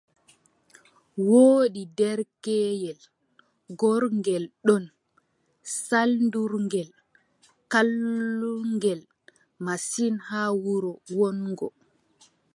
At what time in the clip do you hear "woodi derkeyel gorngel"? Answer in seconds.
1.27-4.45